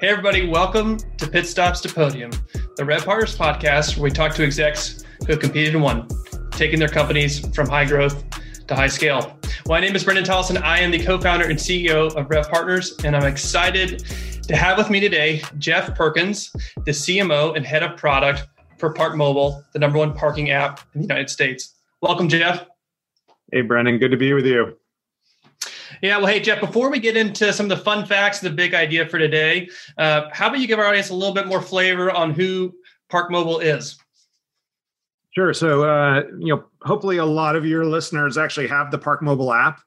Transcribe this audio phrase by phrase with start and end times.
[0.00, 2.32] Hey, everybody, welcome to Pit Stops to Podium,
[2.76, 6.08] the Rev Partners podcast where we talk to execs who have competed and won,
[6.50, 8.24] taking their companies from high growth
[8.66, 9.38] to high scale.
[9.68, 10.60] My name is Brendan Tollison.
[10.60, 14.04] I am the co founder and CEO of Rev Partners, and I'm excited
[14.42, 16.50] to have with me today Jeff Perkins,
[16.84, 18.48] the CMO and head of product
[18.78, 21.76] for Park Mobile, the number one parking app in the United States.
[22.02, 22.66] Welcome, Jeff.
[23.52, 23.98] Hey, Brendan.
[23.98, 24.76] Good to be with you.
[26.02, 28.74] Yeah, well, hey, Jeff, before we get into some of the fun facts, the big
[28.74, 32.10] idea for today, uh, how about you give our audience a little bit more flavor
[32.10, 32.74] on who
[33.08, 33.98] Park Mobile is?
[35.34, 35.52] Sure.
[35.52, 39.52] So, uh, you know, hopefully a lot of your listeners actually have the Park Mobile
[39.52, 39.80] app.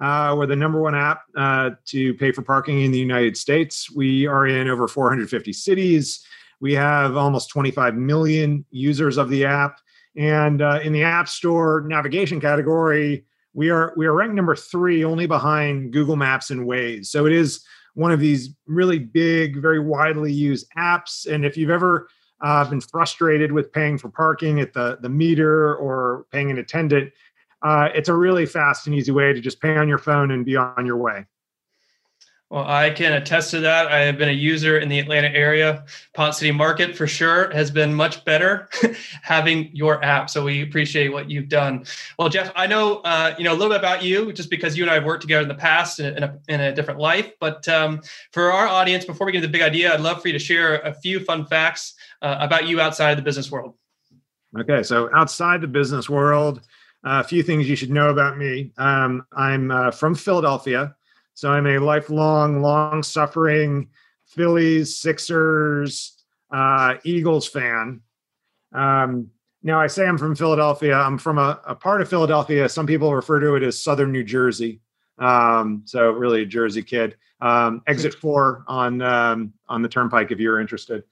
[0.00, 3.90] Uh, we're the number one app uh, to pay for parking in the United States.
[3.90, 6.24] We are in over 450 cities.
[6.60, 9.78] We have almost 25 million users of the app.
[10.16, 15.04] And uh, in the App Store navigation category, we are we are ranked number three,
[15.04, 17.06] only behind Google Maps and Waze.
[17.06, 21.26] So it is one of these really big, very widely used apps.
[21.32, 22.08] And if you've ever
[22.42, 27.12] uh, been frustrated with paying for parking at the the meter or paying an attendant,
[27.62, 30.44] uh, it's a really fast and easy way to just pay on your phone and
[30.44, 31.24] be on your way.
[32.54, 33.88] Well, I can attest to that.
[33.88, 35.84] I have been a user in the Atlanta area.
[36.12, 38.68] Ponce City Market for sure has been much better
[39.22, 40.30] having your app.
[40.30, 41.84] So we appreciate what you've done.
[42.16, 44.84] Well, Jeff, I know uh, you know a little bit about you just because you
[44.84, 47.32] and I have worked together in the past in a, in a different life.
[47.40, 50.28] But um, for our audience, before we get into the big idea, I'd love for
[50.28, 53.74] you to share a few fun facts uh, about you outside of the business world.
[54.56, 56.60] Okay, so outside the business world,
[57.02, 58.70] uh, a few things you should know about me.
[58.78, 60.94] Um, I'm uh, from Philadelphia.
[61.34, 63.88] So I'm a lifelong, long suffering
[64.26, 68.00] Phillies, Sixers, uh, Eagles fan.
[68.72, 69.30] Um,
[69.62, 70.94] now, I say I'm from Philadelphia.
[70.94, 72.68] I'm from a, a, part of Philadelphia.
[72.68, 74.80] Some people refer to it as Southern New Jersey.
[75.18, 77.16] Um, so, really, a Jersey kid.
[77.40, 81.02] Um, exit four on um, on the Turnpike if you're interested.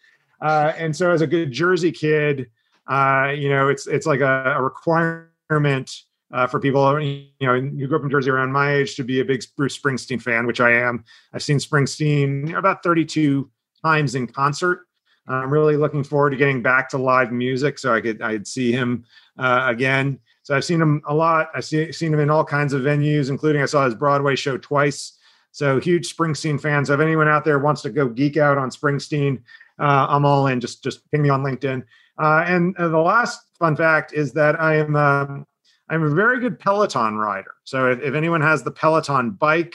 [0.41, 2.51] Uh, and so, as a good Jersey kid,
[2.89, 7.87] uh, you know, it's it's like a, a requirement uh, for people, you know, you
[7.87, 10.61] grew up in Jersey around my age to be a big Bruce Springsteen fan, which
[10.61, 11.05] I am.
[11.33, 13.51] I've seen Springsteen about 32
[13.85, 14.87] times in concert.
[15.29, 18.73] I'm really looking forward to getting back to live music so I could I'd see
[18.73, 19.05] him
[19.39, 20.19] uh, again.
[20.43, 21.51] So I've seen him a lot.
[21.55, 24.59] I've see, seen him in all kinds of venues, including I saw his Broadway show
[24.59, 25.19] twice.
[25.53, 26.91] So huge Springsteen fans.
[26.91, 29.43] If anyone out there wants to go geek out on Springsteen,
[29.79, 30.61] uh, I'm all in.
[30.61, 31.85] Just just ping me on LinkedIn.
[32.19, 35.47] Uh, and uh, the last fun fact is that I am um,
[35.93, 37.55] I'm a very good Peloton rider.
[37.65, 39.75] So if, if anyone has the Peloton bike,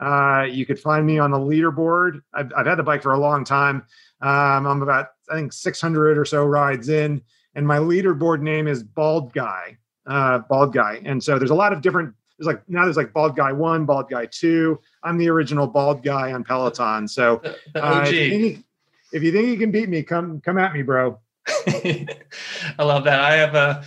[0.00, 2.20] uh, you could find me on the leaderboard.
[2.32, 3.82] I've, I've, had the bike for a long time.
[4.20, 7.20] Um, I'm about, I think, 600 or so rides in,
[7.56, 9.76] and my leaderboard name is Bald Guy.
[10.06, 11.02] Uh, bald Guy.
[11.04, 12.14] And so there's a lot of different.
[12.38, 14.78] There's like now there's like Bald Guy One, Bald Guy Two.
[15.02, 17.08] I'm the original Bald Guy on Peloton.
[17.08, 17.42] So
[17.74, 18.64] uh, if, you think,
[19.12, 21.18] if you think you can beat me, come come at me, bro.
[21.48, 22.06] I
[22.78, 23.20] love that.
[23.20, 23.84] I have a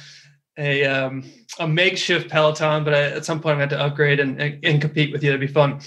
[0.62, 1.24] a um,
[1.60, 5.12] a makeshift Peloton, but I, at some point I had to upgrade and, and compete
[5.12, 5.30] with you.
[5.30, 5.80] That'd be fun.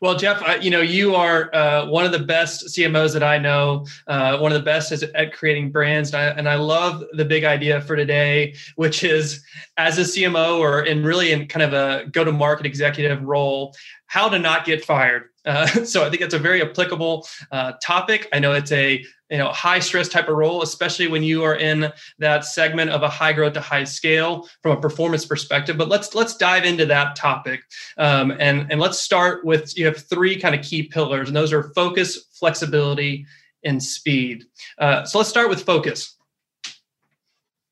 [0.00, 3.38] Well, Jeff, I, you know you are uh, one of the best CMOs that I
[3.38, 3.86] know.
[4.06, 7.24] Uh, one of the best is at creating brands, and I, and I, love the
[7.24, 9.44] big idea for today, which is
[9.76, 13.74] as a CMO or in really in kind of a go-to-market executive role,
[14.06, 15.24] how to not get fired.
[15.44, 18.28] Uh, so I think it's a very applicable uh, topic.
[18.32, 21.56] I know it's a you know high stress type of role especially when you are
[21.56, 25.76] in that segment of a high growth to high scale from a performance perspective.
[25.76, 27.62] But let's let's dive into that topic.
[27.96, 31.52] Um, and and let's start with you have three kind of key pillars and those
[31.52, 33.26] are focus flexibility
[33.64, 34.44] and speed.
[34.78, 36.14] Uh, so let's start with focus.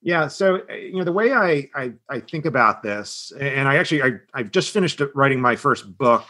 [0.03, 4.05] Yeah so you know the way I, I i think about this and i actually
[4.05, 6.25] i i've just finished writing my first book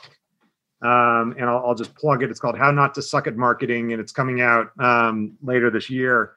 [0.87, 2.31] um, and I'll, I'll, just plug it.
[2.31, 5.91] It's called How Not to Suck at Marketing, and it's coming out um, later this
[5.91, 6.35] year.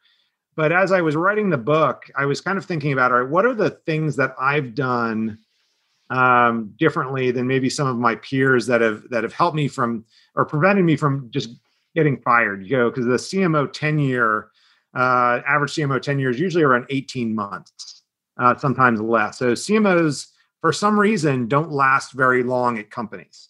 [0.56, 3.30] But as I was writing the book, I was kind of thinking about, all right,
[3.30, 5.38] what are the things that I've done
[6.10, 10.04] um, differently than maybe some of my peers that have that have helped me from
[10.34, 11.50] or prevented me from just
[11.94, 12.66] getting fired?
[12.66, 14.50] You know, because the CMO tenure,
[14.96, 18.02] uh, average CMO tenure is usually around 18 months,
[18.40, 19.38] uh, sometimes less.
[19.38, 20.26] So CMOs,
[20.60, 23.50] for some reason, don't last very long at companies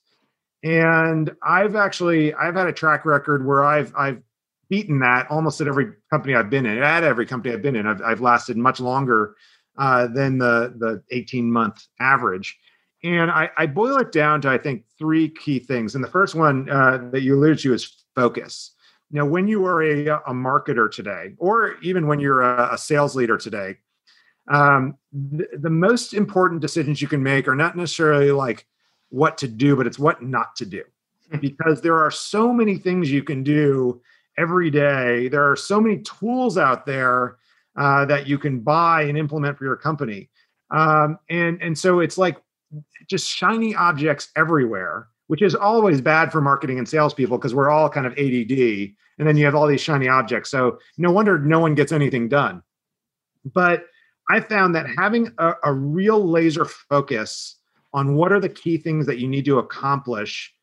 [0.64, 4.22] and I've actually I've had a track record where I've I've
[4.70, 6.78] beaten that almost at every company I've been in.
[6.78, 9.36] At every company I've been in, I've, I've lasted much longer
[9.78, 12.58] uh, than the the 18 month average.
[13.02, 15.96] And I, I, boil it down to I think three key things.
[15.96, 18.74] And the first one uh, that you alluded to is focus.
[19.10, 23.16] Now, when you are a, a marketer today, or even when you're a, a sales
[23.16, 23.78] leader today,
[24.50, 28.68] um, the, the most important decisions you can make are not necessarily like
[29.10, 30.84] what to do, but it's what not to do.
[31.32, 31.38] hmm.
[31.40, 34.02] because there are so many things you can do
[34.38, 35.28] every day.
[35.28, 37.38] There are so many tools out there
[37.76, 40.30] uh, that you can buy and implement for your company.
[40.72, 42.38] Um, and and so it's like
[43.08, 47.90] just shiny objects everywhere, which is always bad for marketing and salespeople because we're all
[47.90, 48.92] kind of ADD.
[49.18, 50.50] And then you have all these shiny objects.
[50.50, 52.62] So no wonder no one gets anything done.
[53.54, 53.86] But
[54.30, 57.56] I found that having a, a real laser focus
[57.94, 60.54] on what are the key things that you need to accomplish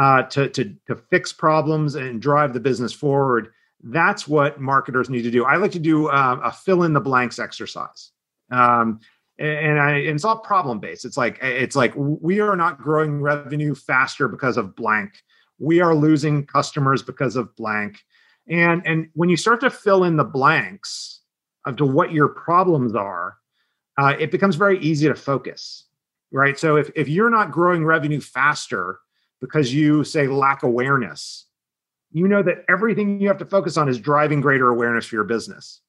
[0.00, 3.52] uh, to, to, to fix problems and drive the business forward,
[3.84, 5.44] that's what marketers need to do.
[5.44, 8.12] I like to do uh, a fill in the blanks exercise.
[8.50, 9.00] Um,
[9.38, 11.04] and, I, and it's all problem based.
[11.04, 15.22] It's like it's like we are not growing revenue faster because of blank.
[15.58, 17.98] We are losing customers because of blank.
[18.48, 21.20] And and when you start to fill in the blanks
[21.66, 23.36] of to what your problems are,
[23.98, 25.86] uh, it becomes very easy to focus,
[26.32, 26.58] right?
[26.58, 28.98] So if if you're not growing revenue faster
[29.40, 31.46] because you say lack awareness,
[32.10, 35.24] you know that everything you have to focus on is driving greater awareness for your
[35.24, 35.80] business,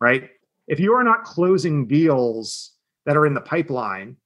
[0.00, 0.30] right?
[0.68, 2.72] If you are not closing deals
[3.06, 4.16] that are in the pipeline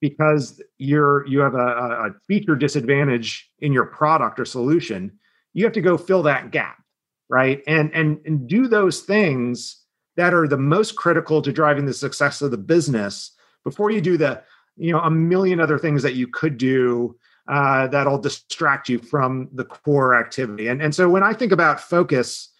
[0.00, 5.18] because you're you have a, a feature disadvantage in your product or solution
[5.54, 6.82] you have to go fill that gap
[7.28, 9.82] right and and and do those things
[10.16, 13.32] that are the most critical to driving the success of the business
[13.64, 14.42] before you do the
[14.78, 17.16] you know a million other things that you could do
[17.48, 21.80] uh, that'll distract you from the core activity and and so when i think about
[21.80, 22.50] focus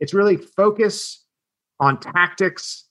[0.00, 1.24] it's really focus
[1.80, 2.84] on tactics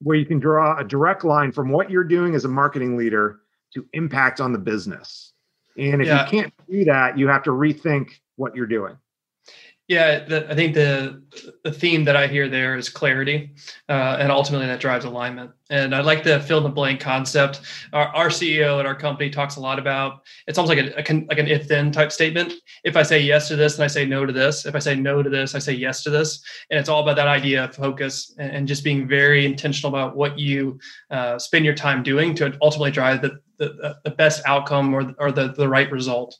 [0.00, 3.40] where you can draw a direct line from what you're doing as a marketing leader
[3.72, 5.32] to impact on the business.
[5.76, 6.24] And if yeah.
[6.24, 8.96] you can't do that, you have to rethink what you're doing.
[9.86, 11.22] Yeah, the, I think the
[11.62, 13.50] the theme that I hear there is clarity,
[13.90, 15.50] uh, and ultimately that drives alignment.
[15.68, 17.60] And I like the fill in the blank concept.
[17.92, 20.22] Our, our, CEO at our company talks a lot about.
[20.46, 22.54] It's almost like a, a like an if then type statement.
[22.82, 24.64] If I say yes to this, then I say no to this.
[24.64, 26.42] If I say no to this, I say yes to this.
[26.70, 30.16] And it's all about that idea of focus and, and just being very intentional about
[30.16, 30.78] what you
[31.10, 35.30] uh, spend your time doing to ultimately drive the the, the best outcome or, or
[35.30, 36.36] the, the right result.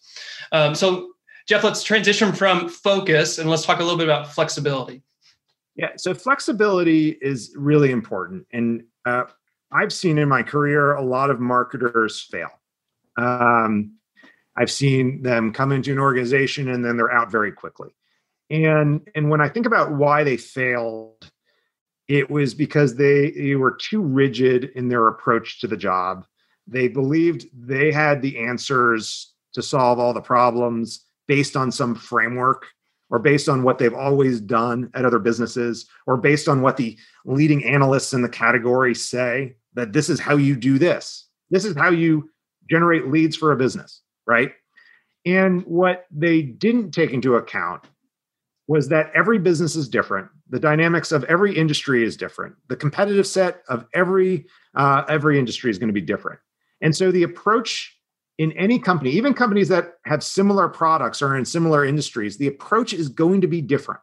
[0.50, 1.13] Um, so
[1.46, 5.02] Jeff, let's transition from focus and let's talk a little bit about flexibility.
[5.76, 8.46] Yeah, so flexibility is really important.
[8.52, 9.24] And uh,
[9.70, 12.48] I've seen in my career a lot of marketers fail.
[13.16, 13.96] Um,
[14.56, 17.90] I've seen them come into an organization and then they're out very quickly.
[18.50, 21.30] And and when I think about why they failed,
[22.08, 26.26] it was because they, they were too rigid in their approach to the job.
[26.66, 32.66] They believed they had the answers to solve all the problems based on some framework
[33.10, 36.98] or based on what they've always done at other businesses or based on what the
[37.24, 41.28] leading analysts in the category say that this is how you do this.
[41.50, 42.30] This is how you
[42.70, 44.52] generate leads for a business, right?
[45.26, 47.84] And what they didn't take into account
[48.66, 50.28] was that every business is different.
[50.50, 52.54] The dynamics of every industry is different.
[52.68, 56.40] The competitive set of every uh, every industry is going to be different.
[56.80, 57.93] And so the approach
[58.38, 62.92] in any company, even companies that have similar products or in similar industries, the approach
[62.92, 64.00] is going to be different.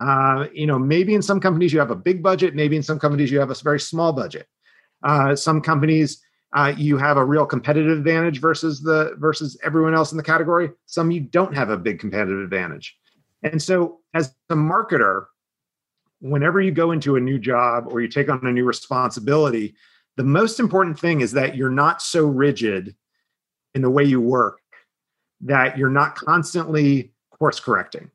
[0.00, 2.98] Uh, you know, maybe in some companies you have a big budget, maybe in some
[2.98, 4.46] companies you have a very small budget.
[5.02, 6.22] Uh, some companies
[6.56, 10.70] uh, you have a real competitive advantage versus the versus everyone else in the category.
[10.86, 12.96] Some you don't have a big competitive advantage.
[13.42, 15.26] And so, as a marketer,
[16.20, 19.74] whenever you go into a new job or you take on a new responsibility,
[20.16, 22.96] the most important thing is that you're not so rigid
[23.78, 24.58] in the way you work
[25.40, 28.10] that you're not constantly course correcting.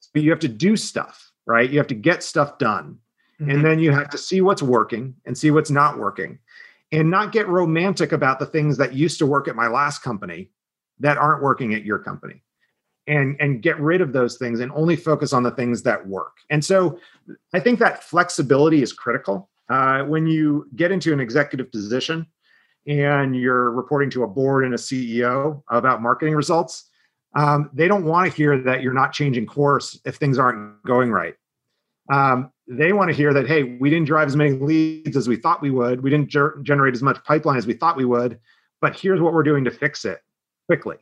[0.00, 1.70] So you have to do stuff, right?
[1.70, 2.98] You have to get stuff done.
[3.40, 3.50] Mm-hmm.
[3.50, 6.38] And then you have to see what's working and see what's not working
[6.92, 10.50] and not get romantic about the things that used to work at my last company
[11.00, 12.42] that aren't working at your company.
[13.06, 16.34] And, and get rid of those things and only focus on the things that work.
[16.50, 16.98] And so
[17.54, 19.48] I think that flexibility is critical.
[19.70, 22.26] Uh, when you get into an executive position,
[22.88, 26.88] and you're reporting to a board and a CEO about marketing results,
[27.36, 31.12] um, they don't want to hear that you're not changing course if things aren't going
[31.12, 31.34] right.
[32.10, 35.36] Um, they want to hear that, hey, we didn't drive as many leads as we
[35.36, 36.02] thought we would.
[36.02, 38.38] We didn't ger- generate as much pipeline as we thought we would,
[38.80, 40.22] but here's what we're doing to fix it
[40.66, 40.96] quickly.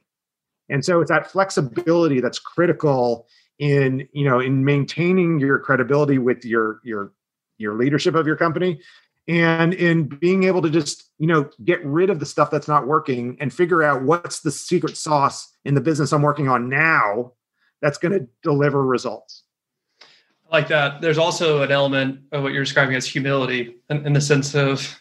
[0.68, 3.28] And so it's that flexibility that's critical
[3.60, 7.12] in, you know, in maintaining your credibility with your your
[7.58, 8.80] your leadership of your company
[9.28, 12.86] and in being able to just you know get rid of the stuff that's not
[12.86, 17.32] working and figure out what's the secret sauce in the business i'm working on now
[17.82, 19.44] that's going to deliver results
[20.52, 24.20] like that there's also an element of what you're describing as humility in, in the
[24.20, 25.00] sense of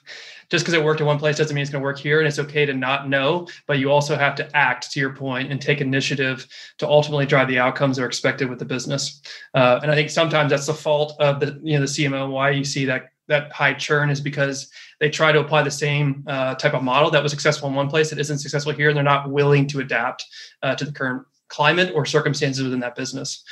[0.50, 2.20] just because it worked in one place doesn't mean it's going to work here.
[2.20, 5.51] And it's okay to not know, but you also have to act to your point
[5.51, 9.22] and take initiative to ultimately drive the outcomes that are expected with the business.
[9.53, 12.29] Uh, and I think sometimes that's the fault of the you know the CMO.
[12.29, 16.24] Why you see that that high churn is because they try to apply the same
[16.27, 18.98] uh, type of model that was successful in one place that isn't successful here, and
[18.98, 20.25] they're not willing to adapt
[20.63, 23.44] uh, to the current climate or circumstances within that business.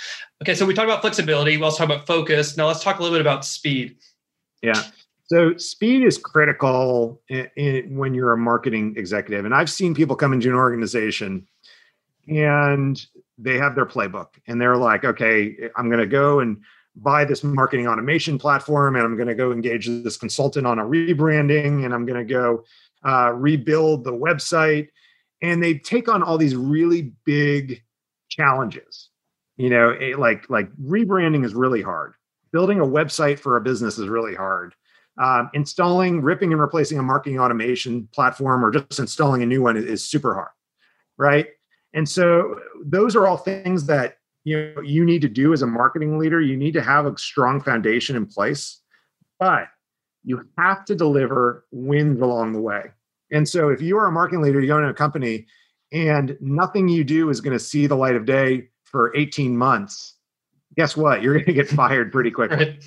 [0.41, 1.57] Okay, so we talked about flexibility.
[1.57, 2.57] We also talked about focus.
[2.57, 3.97] Now let's talk a little bit about speed.
[4.61, 4.81] Yeah.
[5.25, 10.15] So speed is critical in, in, when you're a marketing executive, and I've seen people
[10.15, 11.47] come into an organization
[12.27, 13.03] and
[13.37, 16.57] they have their playbook, and they're like, "Okay, I'm going to go and."
[16.95, 20.83] Buy this marketing automation platform and I'm going to go engage this consultant on a
[20.83, 22.63] rebranding and I'm going to go
[23.03, 24.89] uh, rebuild the website.
[25.41, 27.83] And they take on all these really big
[28.29, 29.09] challenges.
[29.57, 32.13] You know, it, like like rebranding is really hard.
[32.51, 34.73] Building a website for a business is really hard.
[35.21, 39.77] Um, installing, ripping, and replacing a marketing automation platform, or just installing a new one,
[39.77, 40.49] is, is super hard,
[41.17, 41.47] right?
[41.93, 45.67] And so those are all things that you know you need to do as a
[45.67, 46.41] marketing leader.
[46.41, 48.81] You need to have a strong foundation in place,
[49.39, 49.67] but
[50.23, 52.83] you have to deliver wins along the way.
[53.31, 55.47] And so if you are a marketing leader, you own a company,
[55.91, 60.15] and nothing you do is going to see the light of day for 18 months
[60.75, 62.79] guess what you're going to get fired pretty quickly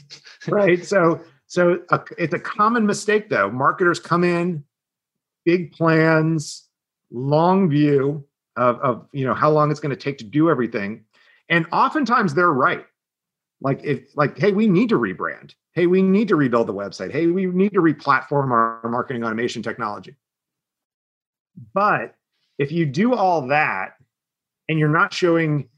[0.48, 0.84] right, right?
[0.84, 4.62] so so a, it's a common mistake though marketers come in
[5.44, 6.68] big plans
[7.10, 8.24] long view
[8.56, 11.04] of, of you know how long it's going to take to do everything
[11.48, 12.86] and oftentimes they're right
[13.60, 17.10] like if like hey we need to rebrand hey we need to rebuild the website
[17.10, 20.14] hey we need to replatform our marketing automation technology
[21.74, 22.14] but
[22.58, 23.94] if you do all that
[24.68, 25.68] and you're not showing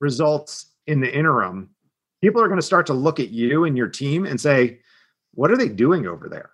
[0.00, 1.70] results in the interim,
[2.20, 4.78] people are going to start to look at you and your team and say,
[5.32, 6.50] what are they doing over there?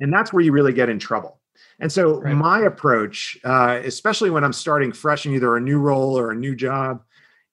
[0.00, 1.40] And that's where you really get in trouble.
[1.80, 2.34] And so, right.
[2.34, 6.34] my approach, uh, especially when I'm starting fresh in either a new role or a
[6.34, 7.02] new job,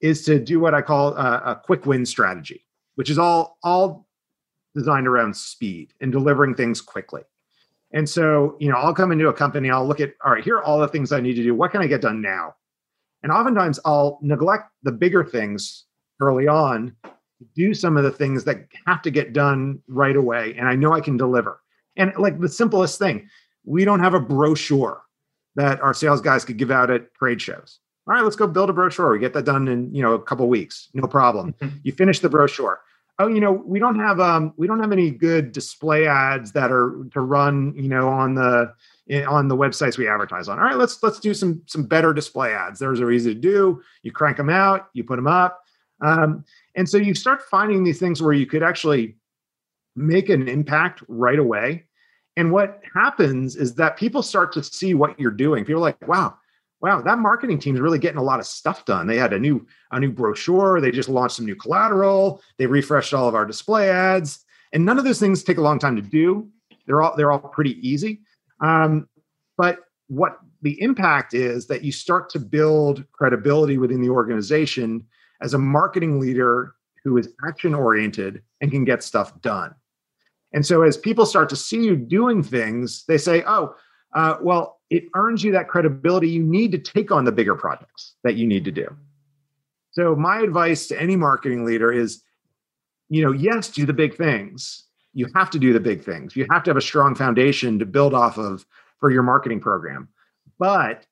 [0.01, 2.65] is to do what I call a, a quick win strategy,
[2.95, 4.07] which is all all
[4.75, 7.21] designed around speed and delivering things quickly.
[7.93, 10.55] And so, you know, I'll come into a company, I'll look at, all right, here
[10.55, 11.53] are all the things I need to do.
[11.53, 12.55] What can I get done now?
[13.21, 15.85] And oftentimes I'll neglect the bigger things
[16.21, 20.55] early on, to do some of the things that have to get done right away.
[20.57, 21.61] And I know I can deliver.
[21.97, 23.27] And like the simplest thing,
[23.65, 25.01] we don't have a brochure
[25.55, 27.80] that our sales guys could give out at trade shows.
[28.07, 29.11] All right, let's go build a brochure.
[29.11, 30.89] We get that done in, you know, a couple weeks.
[30.93, 31.53] No problem.
[31.83, 32.81] you finish the brochure.
[33.19, 36.71] Oh you know we don't have um we don't have any good display ads that
[36.71, 38.73] are to run you know on the
[39.27, 40.57] on the websites we advertise on.
[40.57, 42.79] All right let's let's do some some better display ads.
[42.79, 43.79] Those are easy to do.
[44.01, 45.61] You crank them out you put them up.
[46.03, 46.43] Um,
[46.75, 49.17] and so you start finding these things where you could actually
[49.95, 51.85] make an impact right away.
[52.37, 55.63] And what happens is that people start to see what you're doing.
[55.63, 56.35] People are like wow
[56.81, 59.05] wow, that marketing team is really getting a lot of stuff done.
[59.07, 60.81] They had a new a new brochure.
[60.81, 62.41] They just launched some new collateral.
[62.57, 65.79] They refreshed all of our display ads, and none of those things take a long
[65.79, 66.49] time to do.
[66.87, 68.21] They're all they're all pretty easy.
[68.59, 69.07] Um,
[69.57, 75.05] but what the impact is that you start to build credibility within the organization
[75.41, 79.73] as a marketing leader who is action oriented and can get stuff done.
[80.53, 83.75] And so as people start to see you doing things, they say, "Oh,
[84.13, 88.13] uh, well, it earns you that credibility you need to take on the bigger projects
[88.23, 88.93] that you need to do.
[89.91, 92.21] So my advice to any marketing leader is,
[93.09, 94.83] you know, yes, do the big things.
[95.13, 96.35] You have to do the big things.
[96.35, 98.65] You have to have a strong foundation to build off of
[98.99, 100.09] for your marketing program.
[100.59, 101.05] But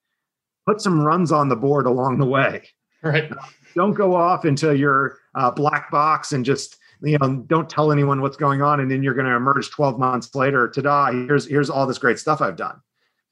[0.68, 2.64] put some runs on the board along the way.
[3.02, 3.32] Right.
[3.76, 8.22] Don't go off into your uh, black box and just you know don't tell anyone
[8.22, 11.70] what's going on and then you're going to emerge 12 months later ta-da here's here's
[11.70, 12.82] all this great stuff i've done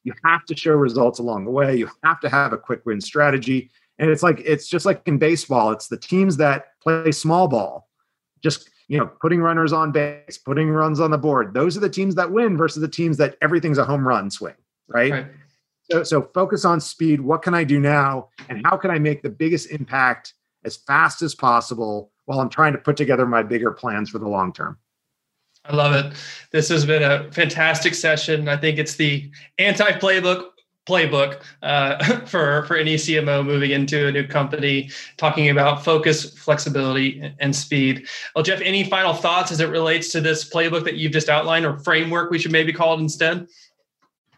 [0.08, 1.76] you have to show results along the way.
[1.76, 3.70] You have to have a quick win strategy.
[4.00, 7.90] And it's like it's just like in baseball, it's the teams that play small ball,
[8.42, 11.54] just you know, putting runners on base, putting runs on the board.
[11.54, 14.54] Those are the teams that win versus the teams that everything's a home run swing,
[14.88, 15.12] right?
[15.12, 15.26] right.
[15.92, 17.20] So, so focus on speed.
[17.20, 18.30] What can I do now?
[18.48, 22.72] And how can I make the biggest impact as fast as possible while I'm trying
[22.72, 24.78] to put together my bigger plans for the long term?
[25.68, 26.14] I love it.
[26.52, 28.48] This has been a fantastic session.
[28.48, 30.52] I think it's the anti playbook
[30.88, 37.34] playbook uh, for for any CMO moving into a new company, talking about focus, flexibility,
[37.40, 38.08] and speed.
[38.34, 41.66] Well, Jeff, any final thoughts as it relates to this playbook that you've just outlined,
[41.66, 43.48] or framework we should maybe call it instead?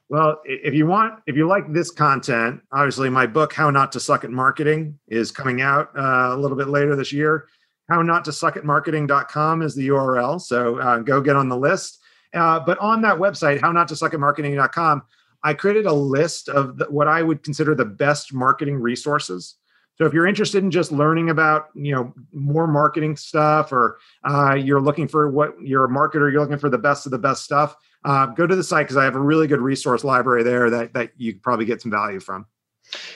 [0.09, 3.99] Well, if you want, if you like this content, obviously my book "How Not to
[3.99, 7.47] Suck at Marketing" is coming out uh, a little bit later this year
[7.89, 10.39] how not to suck at marketing.com is the URL.
[10.39, 11.99] So uh, go get on the list.
[12.33, 15.01] Uh, but on that website, how not to suck at marketing.com,
[15.43, 19.55] I created a list of the, what I would consider the best marketing resources.
[19.97, 24.53] So if you're interested in just learning about, you know, more marketing stuff, or uh,
[24.53, 27.43] you're looking for what you're a marketer, you're looking for the best of the best
[27.43, 30.69] stuff, uh, go to the site because I have a really good resource library there
[30.69, 32.45] that that you probably get some value from.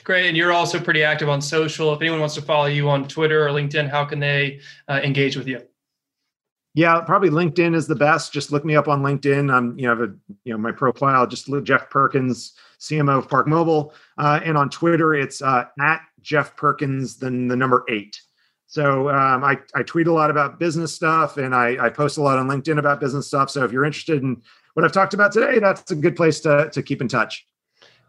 [0.03, 1.93] Great, and you're also pretty active on social.
[1.93, 5.35] If anyone wants to follow you on Twitter or LinkedIn, how can they uh, engage
[5.35, 5.61] with you?
[6.75, 8.33] Yeah, probably LinkedIn is the best.
[8.33, 9.53] Just look me up on LinkedIn.
[9.53, 10.13] I'm, you know, have a,
[10.43, 11.27] you know, my profile.
[11.27, 16.55] Just Jeff Perkins, CMO of Park Mobile, uh, and on Twitter it's uh, at Jeff
[16.55, 18.19] Perkins, then the number eight.
[18.65, 22.23] So um, I, I tweet a lot about business stuff, and I, I post a
[22.23, 23.51] lot on LinkedIn about business stuff.
[23.51, 24.41] So if you're interested in
[24.73, 27.45] what I've talked about today, that's a good place to to keep in touch.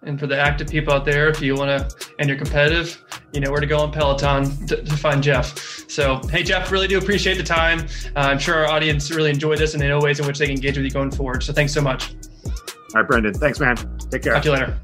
[0.07, 3.41] And for the active people out there, if you want to and you're competitive, you
[3.41, 5.59] know where to go on Peloton to, to find Jeff.
[5.89, 7.81] So, hey, Jeff, really do appreciate the time.
[8.15, 10.47] Uh, I'm sure our audience really enjoyed this and they know ways in which they
[10.47, 11.43] can engage with you going forward.
[11.43, 12.15] So, thanks so much.
[12.95, 13.35] All right, Brendan.
[13.35, 13.77] Thanks, man.
[14.11, 14.35] Take care.
[14.35, 14.81] Talk to you later.